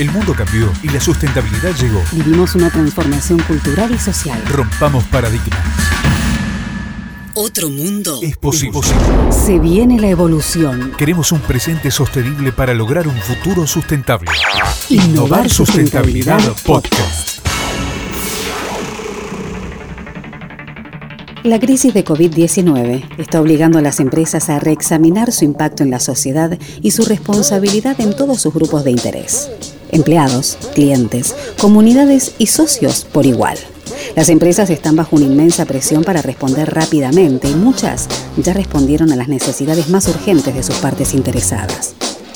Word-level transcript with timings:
El 0.00 0.10
mundo 0.12 0.32
cambió 0.34 0.72
y 0.82 0.88
la 0.88 0.98
sustentabilidad 0.98 1.76
llegó. 1.76 2.02
Vivimos 2.12 2.54
una 2.54 2.70
transformación 2.70 3.38
cultural 3.40 3.92
y 3.94 3.98
social. 3.98 4.42
Rompamos 4.46 5.04
paradigmas. 5.04 5.60
Otro 7.34 7.68
mundo 7.68 8.18
Es 8.22 8.34
posible. 8.38 8.80
Se 9.30 9.58
viene 9.58 10.00
la 10.00 10.08
evolución. 10.08 10.92
Queremos 10.96 11.32
un 11.32 11.40
presente 11.40 11.90
sostenible 11.90 12.50
para 12.50 12.72
lograr 12.72 13.08
un 13.08 13.16
futuro 13.18 13.66
sustentable. 13.66 14.30
Innovar 14.88 15.50
Sustentabilidad 15.50 16.40
Podcast. 16.64 17.46
La 21.42 21.60
crisis 21.60 21.92
de 21.92 22.06
COVID-19 22.06 23.18
está 23.18 23.38
obligando 23.38 23.78
a 23.78 23.82
las 23.82 24.00
empresas 24.00 24.48
a 24.48 24.60
reexaminar 24.60 25.30
su 25.30 25.44
impacto 25.44 25.82
en 25.82 25.90
la 25.90 26.00
sociedad 26.00 26.58
y 26.80 26.92
su 26.92 27.04
responsabilidad 27.04 28.00
en 28.00 28.16
todos 28.16 28.40
sus 28.40 28.54
grupos 28.54 28.84
de 28.84 28.92
interés. 28.92 29.50
Empleados, 29.92 30.56
clientes, 30.74 31.34
comunidades 31.60 32.32
y 32.38 32.46
socios 32.46 33.04
por 33.04 33.26
igual. 33.26 33.58
Las 34.16 34.28
empresas 34.28 34.70
están 34.70 34.96
bajo 34.96 35.16
una 35.16 35.26
inmensa 35.26 35.64
presión 35.64 36.04
para 36.04 36.22
responder 36.22 36.72
rápidamente 36.72 37.48
y 37.48 37.54
muchas 37.54 38.08
ya 38.36 38.52
respondieron 38.52 39.12
a 39.12 39.16
las 39.16 39.28
necesidades 39.28 39.88
más 39.88 40.08
urgentes 40.08 40.54
de 40.54 40.62
sus 40.62 40.76
partes 40.76 41.14
interesadas. 41.14 41.94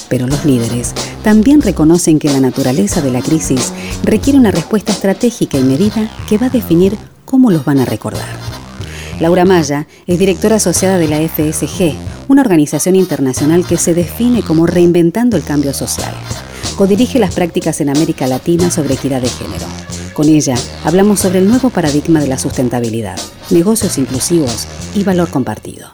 Pero 0.08 0.26
los 0.26 0.44
líderes 0.44 0.92
también 1.22 1.62
reconocen 1.62 2.18
que 2.18 2.30
la 2.30 2.40
naturaleza 2.40 3.00
de 3.00 3.10
la 3.10 3.22
crisis 3.22 3.72
requiere 4.02 4.38
una 4.38 4.50
respuesta 4.50 4.92
estratégica 4.92 5.58
y 5.58 5.64
medida 5.64 6.10
que 6.28 6.38
va 6.38 6.46
a 6.46 6.50
definir 6.50 6.96
cómo 7.24 7.50
los 7.50 7.64
van 7.64 7.80
a 7.80 7.84
recordar. 7.84 8.28
Laura 9.20 9.44
Maya 9.44 9.86
es 10.06 10.18
directora 10.18 10.56
asociada 10.56 10.98
de 10.98 11.08
la 11.08 11.18
FSG, 11.18 11.94
una 12.28 12.42
organización 12.42 12.96
internacional 12.96 13.64
que 13.66 13.76
se 13.76 13.94
define 13.94 14.42
como 14.42 14.66
reinventando 14.66 15.36
el 15.36 15.44
cambio 15.44 15.72
social. 15.72 16.14
Codirige 16.76 17.20
las 17.20 17.34
prácticas 17.34 17.80
en 17.80 17.88
América 17.88 18.26
Latina 18.26 18.68
sobre 18.68 18.94
equidad 18.94 19.22
de 19.22 19.28
género. 19.28 19.66
Con 20.12 20.28
ella 20.28 20.56
hablamos 20.84 21.20
sobre 21.20 21.38
el 21.38 21.48
nuevo 21.48 21.70
paradigma 21.70 22.20
de 22.20 22.26
la 22.26 22.36
sustentabilidad, 22.36 23.16
negocios 23.50 23.96
inclusivos 23.96 24.66
y 24.94 25.04
valor 25.04 25.30
compartido. 25.30 25.88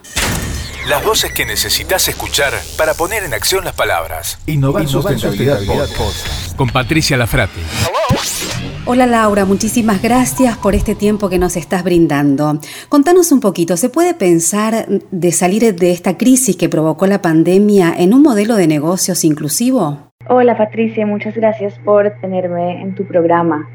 Las 0.89 1.05
voces 1.05 1.31
que 1.31 1.45
necesitas 1.45 2.07
escuchar 2.07 2.53
para 2.77 2.95
poner 2.95 3.23
en 3.23 3.35
acción 3.35 3.63
las 3.63 3.75
palabras. 3.75 4.39
Innovar, 4.47 4.87
Sustentabilidad, 4.87 5.59
Podcast. 5.67 6.55
Con 6.55 6.69
Patricia 6.69 7.15
Lafrati. 7.15 7.61
Hola 8.85 9.05
Laura, 9.05 9.45
muchísimas 9.45 10.01
gracias 10.01 10.57
por 10.57 10.73
este 10.73 10.95
tiempo 10.95 11.29
que 11.29 11.37
nos 11.37 11.55
estás 11.55 11.83
brindando. 11.83 12.59
Contanos 12.89 13.31
un 13.31 13.39
poquito, 13.39 13.77
¿se 13.77 13.89
puede 13.89 14.15
pensar 14.15 14.87
de 15.11 15.31
salir 15.31 15.75
de 15.75 15.91
esta 15.91 16.17
crisis 16.17 16.55
que 16.55 16.67
provocó 16.67 17.05
la 17.05 17.21
pandemia 17.21 17.93
en 17.95 18.15
un 18.15 18.23
modelo 18.23 18.55
de 18.55 18.65
negocios 18.65 19.23
inclusivo? 19.23 20.10
Hola 20.33 20.55
Patricia, 20.55 21.05
muchas 21.05 21.35
gracias 21.35 21.77
por 21.79 22.09
tenerme 22.21 22.81
en 22.81 22.95
tu 22.95 23.03
programa. 23.03 23.67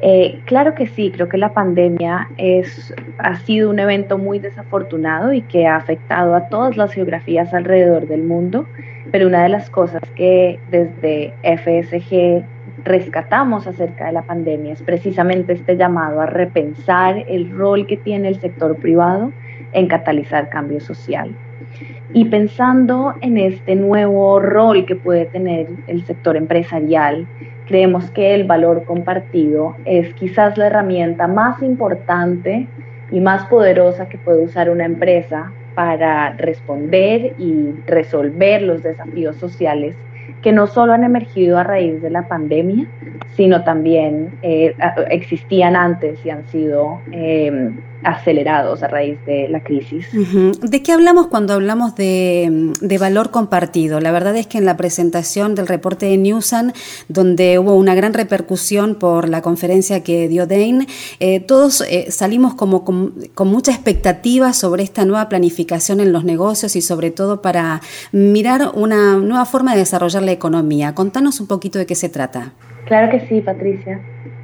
Eh, 0.00 0.40
claro 0.46 0.74
que 0.74 0.88
sí, 0.88 1.12
creo 1.12 1.28
que 1.28 1.38
la 1.38 1.54
pandemia 1.54 2.28
es, 2.38 2.92
ha 3.18 3.36
sido 3.36 3.70
un 3.70 3.78
evento 3.78 4.18
muy 4.18 4.40
desafortunado 4.40 5.32
y 5.32 5.42
que 5.42 5.68
ha 5.68 5.76
afectado 5.76 6.34
a 6.34 6.48
todas 6.48 6.76
las 6.76 6.92
geografías 6.92 7.54
alrededor 7.54 8.08
del 8.08 8.24
mundo, 8.24 8.66
pero 9.12 9.28
una 9.28 9.44
de 9.44 9.50
las 9.50 9.70
cosas 9.70 10.02
que 10.16 10.58
desde 10.72 11.34
FSG 11.44 12.44
rescatamos 12.82 13.68
acerca 13.68 14.06
de 14.06 14.12
la 14.12 14.22
pandemia 14.22 14.72
es 14.72 14.82
precisamente 14.82 15.52
este 15.52 15.76
llamado 15.76 16.20
a 16.20 16.26
repensar 16.26 17.24
el 17.28 17.56
rol 17.56 17.86
que 17.86 17.96
tiene 17.96 18.26
el 18.26 18.40
sector 18.40 18.74
privado 18.74 19.30
en 19.72 19.86
catalizar 19.86 20.48
cambio 20.48 20.80
social. 20.80 21.32
Y 22.12 22.26
pensando 22.26 23.14
en 23.20 23.38
este 23.38 23.74
nuevo 23.74 24.38
rol 24.38 24.84
que 24.84 24.96
puede 24.96 25.26
tener 25.26 25.68
el 25.86 26.04
sector 26.04 26.36
empresarial, 26.36 27.26
creemos 27.66 28.10
que 28.10 28.34
el 28.34 28.44
valor 28.44 28.84
compartido 28.84 29.76
es 29.84 30.12
quizás 30.14 30.58
la 30.58 30.66
herramienta 30.66 31.26
más 31.26 31.62
importante 31.62 32.66
y 33.10 33.20
más 33.20 33.46
poderosa 33.46 34.08
que 34.08 34.18
puede 34.18 34.44
usar 34.44 34.70
una 34.70 34.84
empresa 34.84 35.52
para 35.74 36.32
responder 36.32 37.34
y 37.38 37.72
resolver 37.86 38.62
los 38.62 38.82
desafíos 38.82 39.36
sociales 39.36 39.96
que 40.42 40.52
no 40.52 40.66
solo 40.66 40.92
han 40.92 41.04
emergido 41.04 41.58
a 41.58 41.64
raíz 41.64 42.02
de 42.02 42.10
la 42.10 42.28
pandemia, 42.28 42.86
sino 43.36 43.64
también 43.64 44.38
eh, 44.42 44.74
existían 45.08 45.76
antes 45.76 46.24
y 46.24 46.30
han 46.30 46.46
sido 46.48 47.00
eh, 47.12 47.72
acelerados 48.04 48.82
a 48.82 48.88
raíz 48.88 49.18
de 49.26 49.48
la 49.48 49.62
crisis. 49.62 50.06
¿De 50.60 50.82
qué 50.82 50.92
hablamos 50.92 51.28
cuando 51.28 51.54
hablamos 51.54 51.94
de, 51.94 52.72
de, 52.80 52.98
valor 52.98 53.30
compartido? 53.30 54.00
La 54.00 54.10
verdad 54.10 54.36
es 54.36 54.46
que 54.46 54.58
en 54.58 54.64
la 54.64 54.76
presentación 54.76 55.54
del 55.54 55.68
reporte 55.68 56.06
de 56.06 56.16
Newsan, 56.16 56.72
donde 57.08 57.58
hubo 57.58 57.76
una 57.76 57.94
gran 57.94 58.14
repercusión 58.14 58.96
por 58.96 59.28
la 59.28 59.42
conferencia 59.42 60.02
que 60.02 60.28
dio 60.28 60.46
Dane, 60.46 60.86
eh, 61.20 61.40
todos 61.40 61.82
eh, 61.82 62.10
salimos 62.10 62.54
como 62.54 62.84
con, 62.84 63.14
con, 63.34 63.48
mucha 63.48 63.72
expectativa 63.72 64.52
sobre 64.52 64.82
esta 64.82 65.04
nueva 65.04 65.28
planificación 65.28 66.00
en 66.00 66.12
los 66.12 66.24
negocios 66.24 66.74
y 66.74 66.80
sobre 66.80 67.10
todo 67.10 67.42
para 67.42 67.82
mirar 68.12 68.70
una 68.74 69.16
nueva 69.16 69.44
forma 69.44 69.72
de 69.72 69.80
desarrollar 69.80 70.22
la 70.22 70.31
economía. 70.32 70.94
Contanos 70.94 71.40
un 71.40 71.46
poquito 71.46 71.78
de 71.78 71.86
qué 71.86 71.94
se 71.94 72.08
trata. 72.08 72.52
Claro 72.86 73.10
que 73.10 73.20
sí, 73.26 73.40
Patricia. 73.40 74.00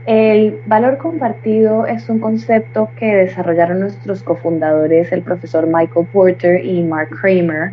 El 0.06 0.60
valor 0.66 0.96
compartido 0.96 1.84
es 1.86 2.08
un 2.08 2.18
concepto 2.18 2.88
que 2.98 3.14
desarrollaron 3.14 3.80
nuestros 3.80 4.22
cofundadores, 4.22 5.12
el 5.12 5.22
profesor 5.22 5.66
Michael 5.66 6.06
Porter 6.10 6.64
y 6.64 6.82
Mark 6.82 7.10
Kramer, 7.20 7.72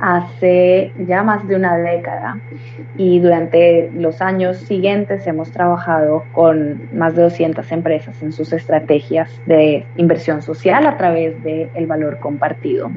hace 0.00 0.92
ya 1.06 1.22
más 1.22 1.46
de 1.46 1.56
una 1.56 1.76
década. 1.76 2.38
Y 2.96 3.20
durante 3.20 3.90
los 3.92 4.22
años 4.22 4.56
siguientes 4.58 5.26
hemos 5.26 5.50
trabajado 5.52 6.24
con 6.32 6.80
más 6.96 7.14
de 7.14 7.22
200 7.22 7.70
empresas 7.72 8.22
en 8.22 8.32
sus 8.32 8.52
estrategias 8.52 9.30
de 9.46 9.84
inversión 9.96 10.40
social 10.42 10.86
a 10.86 10.96
través 10.96 11.42
del 11.42 11.68
el 11.74 11.86
valor 11.86 12.18
compartido. 12.20 12.90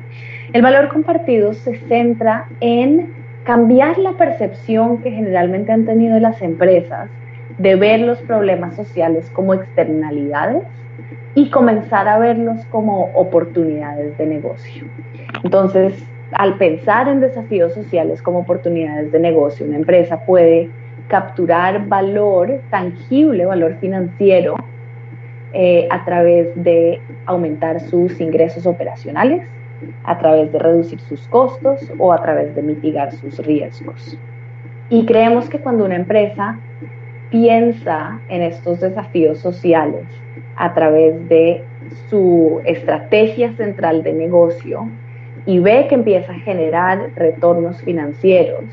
El 0.53 0.62
valor 0.62 0.88
compartido 0.88 1.53
se 1.53 1.78
centra 1.88 2.47
en 2.62 3.14
cambiar 3.44 3.98
la 3.98 4.14
percepción 4.14 5.00
que 5.00 5.12
generalmente 5.12 5.72
han 5.72 5.86
tenido 5.86 6.20
las 6.20 6.42
empresas 6.42 7.10
de 7.58 7.76
ver 7.76 8.02
los 8.02 8.20
problemas 8.20 8.76
sociales 8.76 9.30
como 9.34 9.54
externalidades 9.54 10.64
y 11.36 11.50
comenzar 11.50 12.08
a 12.08 12.20
verlos 12.20 12.66
como 12.72 13.12
oportunidades 13.14 14.18
de 14.18 14.26
negocio. 14.26 14.86
Entonces, 15.44 15.94
al 16.32 16.58
pensar 16.58 17.08
en 17.08 17.20
desafíos 17.20 17.74
sociales 17.74 18.22
como 18.22 18.40
oportunidades 18.40 19.12
de 19.12 19.20
negocio, 19.20 19.66
una 19.66 19.78
empresa 19.78 20.26
puede 20.26 20.70
capturar 21.08 21.88
valor 21.88 22.60
tangible, 22.70 23.46
valor 23.46 23.76
financiero, 23.80 24.56
eh, 25.52 25.88
a 25.90 26.06
través 26.06 26.50
de 26.64 27.02
aumentar 27.26 27.80
sus 27.80 28.22
ingresos 28.22 28.68
operacionales, 28.68 29.48
a 30.03 30.17
través 30.17 30.51
de 30.51 30.59
reducir 30.59 31.00
sus 31.01 31.28
costos 31.28 31.91
o 31.97 32.13
a 32.13 32.22
través 32.22 32.56
de 32.56 32.62
mitigar 32.62 33.12
sus 33.13 33.38
riesgos. 33.40 34.17
Y 34.90 35.06
creemos 35.06 35.50
que 35.50 35.59
cuando 35.59 35.85
una 35.85 35.95
empresa 35.95 36.57
piensa 37.29 38.19
en 38.29 38.41
estos 38.41 38.79
desafíos 38.79 39.40
sociales 39.40 40.06
a 40.56 40.73
través 40.73 41.29
de 41.29 41.63
su 42.09 42.62
estrategia 42.66 43.53
central 43.53 44.03
de 44.03 44.13
negocio 44.13 44.88
y 45.45 45.59
ve 45.59 45.88
que 45.88 45.96
empieza 45.96 46.31
a 46.31 46.40
generar 46.40 47.11
retornos 47.16 47.81
financieros, 47.81 48.66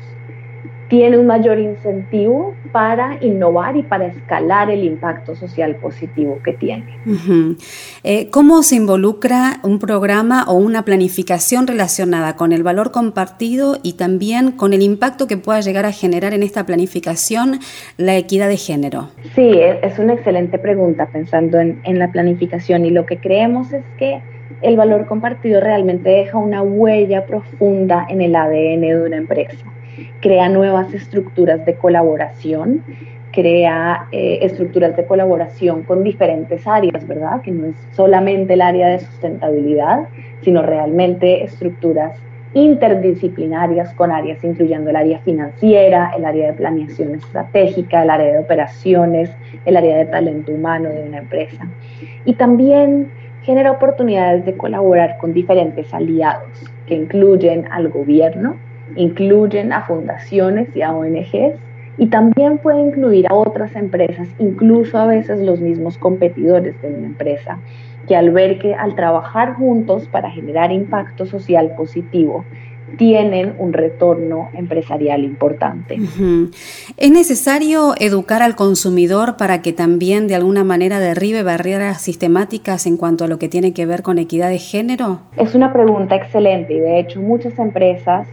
tiene 0.89 1.17
un 1.17 1.27
mayor 1.27 1.59
incentivo 1.59 2.53
para 2.71 3.17
innovar 3.21 3.75
y 3.75 3.83
para 3.83 4.07
escalar 4.07 4.69
el 4.69 4.83
impacto 4.83 5.35
social 5.35 5.75
positivo 5.75 6.39
que 6.43 6.53
tiene. 6.53 6.85
Uh 7.05 7.11
-huh. 7.11 7.57
eh, 8.03 8.29
¿Cómo 8.29 8.63
se 8.63 8.75
involucra 8.75 9.59
un 9.63 9.79
programa 9.79 10.45
o 10.47 10.53
una 10.53 10.83
planificación 10.83 11.67
relacionada 11.67 12.35
con 12.35 12.53
el 12.53 12.63
valor 12.63 12.91
compartido 12.91 13.77
y 13.83 13.93
también 13.93 14.51
con 14.51 14.73
el 14.73 14.81
impacto 14.81 15.27
que 15.27 15.37
pueda 15.37 15.59
llegar 15.61 15.85
a 15.85 15.91
generar 15.91 16.33
en 16.33 16.43
esta 16.43 16.65
planificación 16.65 17.59
la 17.97 18.15
equidad 18.15 18.47
de 18.47 18.57
género? 18.57 19.09
Sí, 19.35 19.59
es 19.81 19.99
una 19.99 20.13
excelente 20.13 20.57
pregunta 20.57 21.07
pensando 21.07 21.59
en, 21.59 21.81
en 21.83 21.99
la 21.99 22.11
planificación 22.11 22.85
y 22.85 22.91
lo 22.91 23.05
que 23.05 23.17
creemos 23.17 23.73
es 23.73 23.83
que 23.97 24.21
el 24.61 24.75
valor 24.77 25.05
compartido 25.05 25.59
realmente 25.59 26.09
deja 26.09 26.37
una 26.37 26.61
huella 26.61 27.25
profunda 27.25 28.07
en 28.09 28.21
el 28.21 28.35
ADN 28.35 28.81
de 28.81 29.03
una 29.05 29.17
empresa 29.17 29.57
crea 30.21 30.49
nuevas 30.49 30.93
estructuras 30.93 31.65
de 31.65 31.75
colaboración, 31.75 32.83
crea 33.31 34.07
eh, 34.11 34.39
estructuras 34.41 34.95
de 34.95 35.05
colaboración 35.05 35.83
con 35.83 36.03
diferentes 36.03 36.65
áreas, 36.65 37.07
¿verdad? 37.07 37.41
Que 37.41 37.51
no 37.51 37.67
es 37.67 37.75
solamente 37.91 38.53
el 38.53 38.61
área 38.61 38.87
de 38.87 38.99
sustentabilidad, 38.99 40.07
sino 40.41 40.61
realmente 40.61 41.43
estructuras 41.43 42.17
interdisciplinarias 42.53 43.93
con 43.93 44.11
áreas 44.11 44.43
incluyendo 44.43 44.89
el 44.89 44.95
área 44.95 45.19
financiera, 45.19 46.11
el 46.17 46.25
área 46.25 46.47
de 46.47 46.53
planeación 46.53 47.15
estratégica, 47.15 48.03
el 48.03 48.09
área 48.09 48.33
de 48.33 48.39
operaciones, 48.39 49.29
el 49.65 49.77
área 49.77 49.97
de 49.97 50.05
talento 50.05 50.51
humano 50.51 50.89
de 50.89 51.03
una 51.03 51.19
empresa. 51.19 51.67
Y 52.25 52.33
también 52.33 53.09
genera 53.43 53.71
oportunidades 53.71 54.45
de 54.45 54.57
colaborar 54.57 55.17
con 55.19 55.33
diferentes 55.33 55.93
aliados 55.93 56.49
que 56.87 56.95
incluyen 56.95 57.67
al 57.71 57.89
gobierno, 57.89 58.55
incluyen 58.95 59.73
a 59.73 59.83
fundaciones 59.83 60.75
y 60.75 60.81
a 60.81 60.91
ONGs 60.91 61.55
y 61.97 62.07
también 62.07 62.59
puede 62.59 62.79
incluir 62.79 63.25
a 63.27 63.33
otras 63.33 63.75
empresas, 63.75 64.27
incluso 64.39 64.97
a 64.97 65.07
veces 65.07 65.39
los 65.39 65.59
mismos 65.59 65.97
competidores 65.97 66.79
de 66.81 66.89
una 66.89 67.07
empresa, 67.07 67.59
que 68.07 68.15
al 68.15 68.31
ver 68.31 68.59
que 68.59 68.75
al 68.75 68.95
trabajar 68.95 69.55
juntos 69.55 70.07
para 70.07 70.29
generar 70.29 70.71
impacto 70.71 71.25
social 71.25 71.73
positivo, 71.75 72.45
tienen 72.95 73.55
un 73.57 73.73
retorno 73.73 74.49
empresarial 74.53 75.23
importante. 75.25 75.97
¿Es 76.95 77.11
necesario 77.11 77.93
educar 77.99 78.41
al 78.41 78.55
consumidor 78.55 79.35
para 79.35 79.61
que 79.61 79.73
también 79.73 80.27
de 80.27 80.35
alguna 80.35 80.63
manera 80.63 80.99
derribe 80.99 81.43
barreras 81.43 82.01
sistemáticas 82.01 82.85
en 82.85 82.95
cuanto 82.95 83.25
a 83.25 83.27
lo 83.27 83.39
que 83.39 83.49
tiene 83.49 83.73
que 83.73 83.85
ver 83.85 84.03
con 84.03 84.19
equidad 84.19 84.49
de 84.49 84.59
género? 84.59 85.19
Es 85.35 85.53
una 85.53 85.73
pregunta 85.73 86.15
excelente 86.15 86.73
y 86.73 86.79
de 86.79 86.99
hecho 86.99 87.21
muchas 87.21 87.59
empresas 87.59 88.27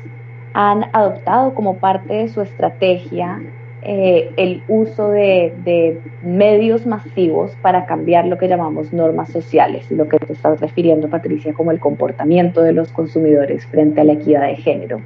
han 0.54 0.84
adoptado 0.92 1.52
como 1.54 1.76
parte 1.76 2.14
de 2.14 2.28
su 2.28 2.40
estrategia 2.40 3.40
eh, 3.86 4.30
el 4.38 4.62
uso 4.66 5.10
de, 5.10 6.00
medios 6.22 6.86
masivos 6.86 7.54
para 7.60 7.84
cambiar 7.84 8.26
lo 8.26 8.38
que 8.38 8.48
llamamos 8.48 8.94
normas 8.94 9.28
sociales 9.28 9.90
lo 9.90 10.08
que 10.08 10.16
te 10.16 10.32
estás 10.32 10.58
refiriendo, 10.58 11.10
Patricia, 11.10 11.52
como 11.52 11.70
el 11.70 11.80
comportamiento 11.80 12.62
de 12.62 12.72
los 12.72 12.90
consumidores 12.92 13.66
frente 13.66 14.00
a 14.00 14.04
la 14.04 14.14
equidad 14.14 14.46
de 14.46 14.56
género. 14.56 15.02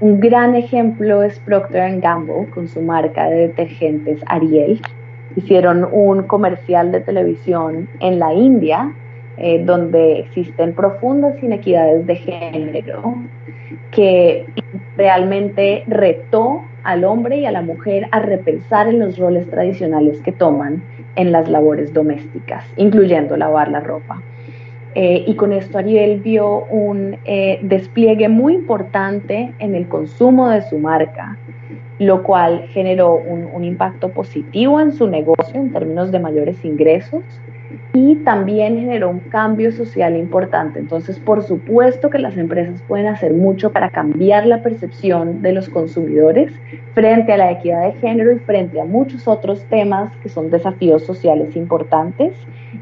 Un 0.00 0.18
gran 0.18 0.56
ejemplo 0.56 1.22
es 1.22 1.38
Procter 1.38 2.00
Gamble 2.00 2.46
con 2.52 2.66
su 2.66 2.82
marca 2.82 3.28
de 3.28 3.48
detergentes 3.48 4.20
Ariel. 4.26 4.80
Hicieron 5.36 5.86
un 5.92 6.24
comercial 6.24 6.90
de 6.90 7.02
televisión 7.02 7.88
en 8.00 8.18
la 8.18 8.34
India 8.34 8.92
eh, 9.36 9.62
donde 9.64 10.20
existen 10.20 10.74
profundas 10.74 11.40
inequidades 11.42 12.06
de 12.06 12.16
género 12.16 13.14
que 13.90 14.46
realmente 14.96 15.84
retó 15.86 16.62
al 16.82 17.04
hombre 17.04 17.38
y 17.38 17.46
a 17.46 17.50
la 17.50 17.62
mujer 17.62 18.08
a 18.12 18.20
repensar 18.20 18.88
en 18.88 18.98
los 18.98 19.18
roles 19.18 19.48
tradicionales 19.50 20.20
que 20.22 20.32
toman 20.32 20.82
en 21.16 21.32
las 21.32 21.48
labores 21.48 21.92
domésticas, 21.92 22.64
incluyendo 22.76 23.36
lavar 23.36 23.70
la 23.70 23.80
ropa. 23.80 24.22
Eh, 24.94 25.24
y 25.26 25.34
con 25.34 25.52
esto 25.52 25.76
Ariel 25.76 26.20
vio 26.20 26.64
un 26.70 27.18
eh, 27.26 27.58
despliegue 27.62 28.28
muy 28.28 28.54
importante 28.54 29.52
en 29.58 29.74
el 29.74 29.88
consumo 29.88 30.48
de 30.48 30.62
su 30.62 30.78
marca, 30.78 31.36
lo 31.98 32.22
cual 32.22 32.66
generó 32.68 33.14
un 33.14 33.64
impacto 33.64 34.10
positivo 34.10 34.80
en 34.80 34.92
su 34.92 35.06
negocio 35.06 35.54
en 35.54 35.72
términos 35.72 36.12
de 36.12 36.18
mayores 36.18 36.64
ingresos 36.64 37.22
y 37.96 38.16
también 38.16 38.78
generó 38.78 39.08
un 39.08 39.20
cambio 39.20 39.72
social 39.72 40.16
importante. 40.16 40.78
Entonces, 40.78 41.18
por 41.18 41.42
supuesto 41.42 42.10
que 42.10 42.18
las 42.18 42.36
empresas 42.36 42.82
pueden 42.86 43.06
hacer 43.06 43.32
mucho 43.32 43.72
para 43.72 43.88
cambiar 43.88 44.46
la 44.46 44.62
percepción 44.62 45.40
de 45.40 45.52
los 45.52 45.70
consumidores 45.70 46.52
frente 46.92 47.32
a 47.32 47.38
la 47.38 47.50
equidad 47.50 47.86
de 47.86 47.94
género 47.94 48.32
y 48.32 48.38
frente 48.40 48.78
a 48.82 48.84
muchos 48.84 49.26
otros 49.26 49.64
temas 49.70 50.14
que 50.18 50.28
son 50.28 50.50
desafíos 50.50 51.04
sociales 51.06 51.56
importantes 51.56 52.34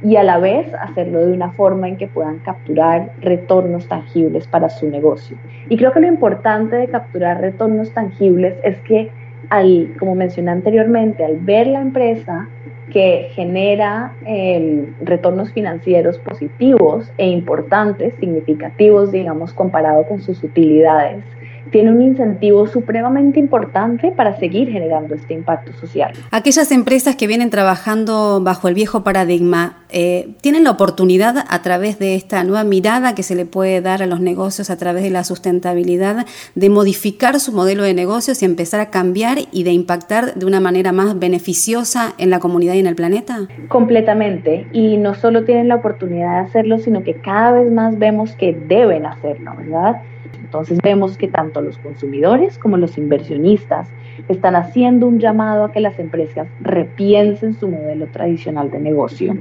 y 0.02 0.16
a 0.16 0.24
la 0.24 0.38
vez 0.38 0.74
hacerlo 0.74 1.24
de 1.24 1.32
una 1.32 1.52
forma 1.52 1.86
en 1.86 1.96
que 1.96 2.08
puedan 2.08 2.40
capturar 2.40 3.12
retornos 3.20 3.86
tangibles 3.86 4.48
para 4.48 4.68
su 4.68 4.90
negocio. 4.90 5.36
Y 5.68 5.76
creo 5.76 5.92
que 5.92 6.00
lo 6.00 6.08
importante 6.08 6.74
de 6.74 6.88
capturar 6.88 7.40
retornos 7.40 7.92
tangibles 7.92 8.56
es 8.64 8.80
que, 8.80 9.12
al, 9.48 9.94
como 9.96 10.16
mencioné 10.16 10.50
anteriormente, 10.50 11.24
al 11.24 11.36
ver 11.36 11.68
la 11.68 11.82
empresa 11.82 12.48
que 12.90 13.30
genera 13.34 14.12
em, 14.26 14.94
retornos 15.02 15.52
financieros 15.52 16.18
positivos 16.18 17.10
e 17.18 17.26
importantes, 17.26 18.14
significativos, 18.14 19.12
digamos, 19.12 19.52
comparado 19.52 20.04
con 20.06 20.20
sus 20.20 20.42
utilidades 20.42 21.24
tiene 21.70 21.90
un 21.90 22.02
incentivo 22.02 22.66
supremamente 22.66 23.38
importante 23.40 24.12
para 24.12 24.38
seguir 24.38 24.70
generando 24.70 25.14
este 25.14 25.34
impacto 25.34 25.72
social. 25.74 26.12
Aquellas 26.30 26.70
empresas 26.72 27.16
que 27.16 27.26
vienen 27.26 27.50
trabajando 27.50 28.40
bajo 28.42 28.68
el 28.68 28.74
viejo 28.74 29.02
paradigma, 29.02 29.84
eh, 29.90 30.34
¿tienen 30.40 30.64
la 30.64 30.70
oportunidad 30.70 31.44
a 31.48 31.62
través 31.62 31.98
de 31.98 32.14
esta 32.14 32.42
nueva 32.44 32.64
mirada 32.64 33.14
que 33.14 33.22
se 33.22 33.34
le 33.34 33.46
puede 33.46 33.80
dar 33.80 34.02
a 34.02 34.06
los 34.06 34.20
negocios 34.20 34.70
a 34.70 34.76
través 34.76 35.02
de 35.02 35.10
la 35.10 35.24
sustentabilidad 35.24 36.26
de 36.54 36.70
modificar 36.70 37.40
su 37.40 37.52
modelo 37.52 37.82
de 37.82 37.94
negocios 37.94 38.42
y 38.42 38.44
empezar 38.44 38.80
a 38.80 38.90
cambiar 38.90 39.38
y 39.52 39.64
de 39.64 39.72
impactar 39.72 40.34
de 40.34 40.46
una 40.46 40.60
manera 40.60 40.92
más 40.92 41.18
beneficiosa 41.18 42.14
en 42.18 42.30
la 42.30 42.40
comunidad 42.40 42.74
y 42.74 42.80
en 42.80 42.86
el 42.86 42.94
planeta? 42.94 43.48
Completamente. 43.68 44.66
Y 44.72 44.96
no 44.96 45.14
solo 45.14 45.44
tienen 45.44 45.68
la 45.68 45.76
oportunidad 45.76 46.42
de 46.42 46.48
hacerlo, 46.48 46.78
sino 46.78 47.02
que 47.02 47.14
cada 47.14 47.52
vez 47.52 47.72
más 47.72 47.98
vemos 47.98 48.32
que 48.32 48.52
deben 48.52 49.06
hacerlo, 49.06 49.52
¿verdad? 49.56 50.02
Entonces 50.40 50.78
vemos 50.82 51.16
que 51.16 51.28
tanto 51.28 51.60
los 51.60 51.78
consumidores 51.78 52.58
como 52.58 52.76
los 52.76 52.98
inversionistas 52.98 53.88
están 54.28 54.56
haciendo 54.56 55.06
un 55.06 55.18
llamado 55.18 55.64
a 55.64 55.72
que 55.72 55.80
las 55.80 55.98
empresas 55.98 56.46
repiensen 56.60 57.54
su 57.54 57.68
modelo 57.68 58.06
tradicional 58.06 58.70
de 58.70 58.80
negocio. 58.80 59.36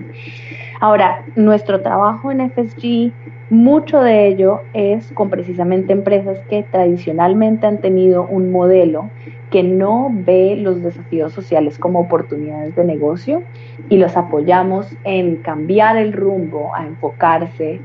Ahora, 0.80 1.24
nuestro 1.36 1.82
trabajo 1.82 2.32
en 2.32 2.52
FSG, 2.52 3.12
mucho 3.50 4.02
de 4.02 4.28
ello 4.28 4.62
es 4.74 5.12
con 5.14 5.30
precisamente 5.30 5.94
empresas 5.94 6.40
que 6.50 6.64
tradicionalmente 6.64 7.68
han 7.68 7.78
tenido 7.78 8.26
un 8.26 8.52
modelo 8.52 9.10
que 9.50 9.64
no 9.64 10.10
ve 10.12 10.58
los 10.58 10.82
desafíos 10.82 11.32
sociales 11.32 11.78
como 11.78 12.00
oportunidades 12.00 12.76
de 12.76 12.84
negocio 12.84 13.44
y 13.88 13.98
los 13.98 14.18
apoyamos 14.18 14.88
en 15.04 15.38
cambiar 15.38 15.96
el 15.96 16.12
rumbo, 16.12 16.74
a 16.76 16.86
enfocarse 16.86 17.80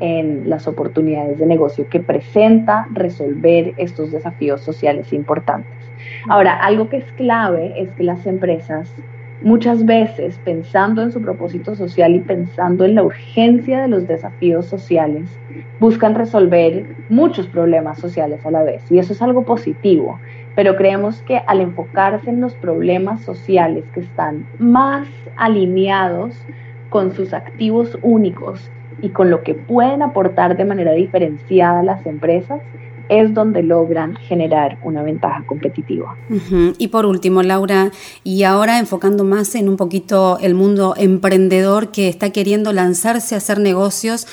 en 0.00 0.48
las 0.48 0.66
oportunidades 0.66 1.38
de 1.38 1.46
negocio 1.46 1.88
que 1.88 2.00
presenta 2.00 2.86
resolver 2.92 3.74
estos 3.76 4.12
desafíos 4.12 4.60
sociales 4.60 5.12
importantes. 5.12 5.72
Ahora, 6.28 6.54
algo 6.54 6.88
que 6.88 6.98
es 6.98 7.12
clave 7.12 7.80
es 7.80 7.90
que 7.92 8.02
las 8.02 8.26
empresas 8.26 8.92
muchas 9.42 9.84
veces 9.84 10.40
pensando 10.44 11.02
en 11.02 11.12
su 11.12 11.20
propósito 11.20 11.74
social 11.74 12.14
y 12.14 12.20
pensando 12.20 12.84
en 12.84 12.94
la 12.94 13.02
urgencia 13.02 13.82
de 13.82 13.88
los 13.88 14.08
desafíos 14.08 14.66
sociales, 14.66 15.28
buscan 15.80 16.14
resolver 16.14 16.86
muchos 17.10 17.46
problemas 17.46 17.98
sociales 17.98 18.44
a 18.46 18.50
la 18.50 18.62
vez. 18.62 18.90
Y 18.90 18.98
eso 18.98 19.12
es 19.12 19.20
algo 19.20 19.42
positivo, 19.44 20.18
pero 20.54 20.76
creemos 20.76 21.22
que 21.22 21.42
al 21.46 21.60
enfocarse 21.60 22.30
en 22.30 22.40
los 22.40 22.54
problemas 22.54 23.20
sociales 23.22 23.84
que 23.92 24.00
están 24.00 24.46
más 24.58 25.06
alineados 25.36 26.34
con 26.88 27.12
sus 27.12 27.34
activos 27.34 27.98
únicos 28.02 28.70
y 29.02 29.10
con 29.10 29.30
lo 29.30 29.42
que 29.42 29.54
pueden 29.54 30.02
aportar 30.02 30.56
de 30.56 30.64
manera 30.64 30.92
diferenciada 30.92 31.82
las 31.82 32.04
empresas, 32.06 32.60
es 33.08 33.34
donde 33.34 33.62
logran 33.62 34.16
generar 34.16 34.78
una 34.82 35.02
ventaja 35.02 35.44
competitiva. 35.46 36.16
Y 36.78 36.88
por 36.88 37.06
último, 37.06 37.42
Laura, 37.42 37.90
y 38.22 38.44
ahora 38.44 38.78
enfocando 38.78 39.24
más 39.24 39.54
en 39.54 39.68
un 39.68 39.76
poquito 39.76 40.38
el 40.40 40.54
mundo 40.54 40.94
emprendedor 40.96 41.90
que 41.90 42.08
está 42.08 42.30
queriendo 42.30 42.72
lanzarse 42.72 43.34
a 43.34 43.38
hacer 43.38 43.60
negocios 43.60 44.26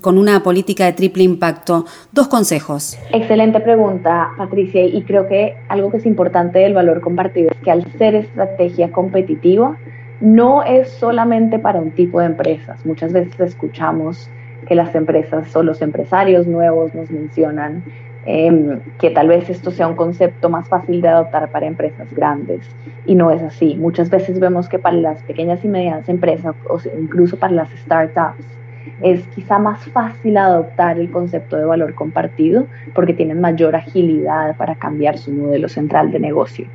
con 0.00 0.18
una 0.18 0.42
política 0.42 0.86
de 0.86 0.92
triple 0.92 1.22
impacto, 1.22 1.86
dos 2.12 2.28
consejos. 2.28 2.98
Excelente 3.12 3.60
pregunta, 3.60 4.30
Patricia, 4.36 4.84
y 4.84 5.02
creo 5.02 5.28
que 5.28 5.54
algo 5.68 5.90
que 5.90 5.98
es 5.98 6.06
importante 6.06 6.58
del 6.58 6.74
valor 6.74 7.00
compartido 7.00 7.50
es 7.50 7.58
que 7.62 7.70
al 7.70 7.86
ser 7.96 8.14
estrategia 8.16 8.90
competitiva, 8.90 9.78
no 10.20 10.62
es 10.62 10.90
solamente 10.90 11.58
para 11.58 11.80
un 11.80 11.90
tipo 11.90 12.20
de 12.20 12.26
empresas. 12.26 12.84
Muchas 12.86 13.12
veces 13.12 13.38
escuchamos 13.40 14.30
que 14.66 14.74
las 14.74 14.94
empresas 14.94 15.54
o 15.54 15.62
los 15.62 15.82
empresarios 15.82 16.46
nuevos 16.46 16.94
nos 16.94 17.10
mencionan 17.10 17.82
em, 18.24 18.80
que 18.98 19.10
tal 19.10 19.28
vez 19.28 19.48
esto 19.48 19.70
sea 19.70 19.86
un 19.86 19.94
concepto 19.94 20.48
más 20.48 20.68
fácil 20.68 21.00
de 21.00 21.08
adoptar 21.08 21.50
para 21.50 21.66
empresas 21.66 22.12
grandes 22.12 22.68
y 23.04 23.14
no 23.14 23.30
es 23.30 23.42
así. 23.42 23.76
Muchas 23.76 24.10
veces 24.10 24.40
vemos 24.40 24.68
que 24.68 24.78
para 24.78 24.96
las 24.96 25.22
pequeñas 25.22 25.64
y 25.64 25.68
medianas 25.68 26.08
empresas 26.08 26.54
o 26.68 26.78
incluso 26.98 27.36
para 27.36 27.52
las 27.52 27.70
startups 27.70 28.55
es 29.02 29.26
quizá 29.28 29.58
más 29.58 29.84
fácil 29.86 30.36
adoptar 30.36 30.98
el 30.98 31.10
concepto 31.10 31.56
de 31.56 31.64
valor 31.64 31.94
compartido 31.94 32.66
porque 32.94 33.12
tienen 33.12 33.40
mayor 33.40 33.76
agilidad 33.76 34.56
para 34.56 34.74
cambiar 34.74 35.18
su 35.18 35.32
modelo 35.32 35.68
central 35.68 36.10
de 36.10 36.20
negocio. 36.20 36.66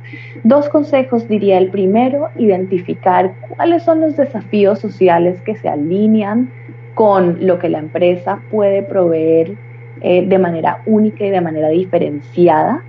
Dos 0.44 0.68
consejos 0.68 1.28
diría 1.28 1.58
el 1.58 1.70
primero, 1.70 2.28
identificar 2.36 3.32
cuáles 3.48 3.82
son 3.82 4.00
los 4.00 4.16
desafíos 4.16 4.78
sociales 4.78 5.40
que 5.42 5.56
se 5.56 5.68
alinean 5.68 6.50
con 6.94 7.46
lo 7.46 7.58
que 7.58 7.68
la 7.68 7.78
empresa 7.78 8.40
puede 8.50 8.82
proveer 8.82 9.54
eh, 10.00 10.26
de 10.26 10.38
manera 10.38 10.82
única 10.86 11.24
y 11.24 11.30
de 11.30 11.40
manera 11.40 11.68
diferenciada. 11.68 12.82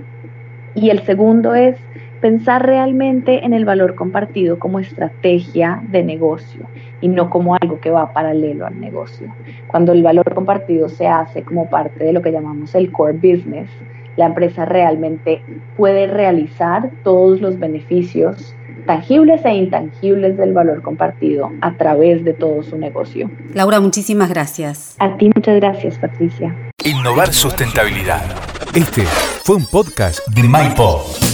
Y 0.75 0.89
el 0.89 1.01
segundo 1.03 1.53
es 1.53 1.77
pensar 2.23 2.65
realmente 2.65 3.43
en 3.43 3.51
el 3.51 3.65
valor 3.65 3.95
compartido 3.95 4.57
como 4.57 4.79
estrategia 4.79 5.83
de 5.89 6.03
negocio 6.03 6.61
y 7.01 7.09
no 7.09 7.29
como 7.29 7.55
algo 7.55 7.81
que 7.81 7.91
va 7.91 8.13
paralelo 8.13 8.65
al 8.65 8.79
negocio. 8.79 9.35
Cuando 9.67 9.91
el 9.91 10.01
valor 10.01 10.33
compartido 10.33 10.87
se 10.87 11.05
hace 11.05 11.43
como 11.43 11.69
parte 11.69 12.01
de 12.01 12.13
lo 12.13 12.21
que 12.21 12.31
llamamos 12.31 12.73
el 12.75 12.93
core 12.93 13.11
business, 13.11 13.69
la 14.15 14.27
empresa 14.27 14.63
realmente 14.63 15.41
puede 15.75 16.07
realizar 16.07 16.91
todos 17.03 17.41
los 17.41 17.59
beneficios 17.59 18.55
tangibles 18.87 19.43
e 19.43 19.53
intangibles 19.55 20.37
del 20.37 20.53
valor 20.53 20.81
compartido 20.81 21.51
a 21.59 21.73
través 21.73 22.23
de 22.23 22.31
todo 22.31 22.63
su 22.63 22.77
negocio. 22.77 23.29
Laura, 23.53 23.81
muchísimas 23.81 24.29
gracias. 24.29 24.95
A 24.99 25.17
ti 25.17 25.29
muchas 25.35 25.57
gracias, 25.57 25.97
Patricia. 25.97 26.55
Innovar 26.85 27.33
sustentabilidad. 27.33 28.23
Este 28.73 29.01
fue 29.43 29.57
un 29.57 29.65
podcast 29.65 30.25
de 30.29 30.43
MyPod. 30.43 31.32